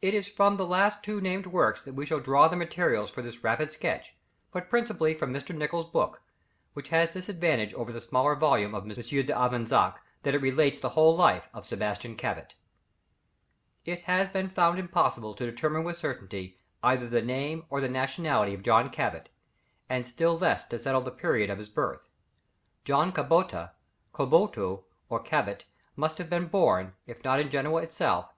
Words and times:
It 0.00 0.14
is 0.14 0.26
from 0.26 0.56
the 0.56 0.64
two 0.64 0.70
last 0.70 1.06
named 1.06 1.44
works 1.48 1.84
that 1.84 1.92
we 1.92 2.06
shall 2.06 2.18
draw 2.18 2.48
the 2.48 2.56
materials 2.56 3.10
for 3.10 3.20
this 3.20 3.44
rapid 3.44 3.74
sketch, 3.74 4.14
but 4.52 4.70
principally 4.70 5.12
from 5.12 5.34
Mr. 5.34 5.54
Nicholls' 5.54 5.90
book, 5.90 6.22
which 6.72 6.88
has 6.88 7.10
this 7.10 7.28
advantage 7.28 7.74
over 7.74 7.92
the 7.92 8.00
smaller 8.00 8.34
volume 8.34 8.74
of 8.74 8.84
M. 8.84 8.88
d'Avezac, 8.88 9.96
that 10.22 10.34
it 10.34 10.40
relates 10.40 10.78
the 10.78 10.88
whole 10.88 11.14
life 11.14 11.46
of 11.52 11.66
Sebastian 11.66 12.16
Cabot. 12.16 12.54
[Illustration: 13.84 14.00
Sebastian 14.00 14.06
Cabot. 14.06 14.32
From 14.32 14.38
an 14.38 14.44
old 14.46 14.46
print.] 14.46 14.46
It 14.46 14.46
has 14.46 14.46
been 14.46 14.48
found 14.56 14.78
impossible 14.78 15.34
to 15.34 15.50
determine 15.50 15.84
with 15.84 15.96
certainty 15.98 16.56
either 16.82 17.06
the 17.06 17.20
name 17.20 17.66
or 17.68 17.82
the 17.82 17.88
nationality 17.90 18.54
of 18.54 18.62
John 18.62 18.88
Cabot, 18.88 19.28
and 19.90 20.06
still 20.06 20.38
less 20.38 20.64
to 20.68 20.78
settle 20.78 21.02
the 21.02 21.10
period 21.10 21.50
of 21.50 21.58
his 21.58 21.68
birth. 21.68 22.08
John 22.86 23.12
Cabota, 23.12 23.72
Caboto 24.14 24.84
or 25.10 25.20
Cabot 25.20 25.66
must 25.96 26.16
have 26.16 26.30
been 26.30 26.46
born, 26.46 26.94
if 27.06 27.22
not 27.22 27.38
in 27.38 27.50
Genoa 27.50 27.82
itself, 27.82 28.24
as 28.24 28.30
M. 28.30 28.34